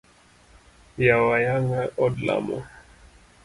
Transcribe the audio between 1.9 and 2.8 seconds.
od lamo.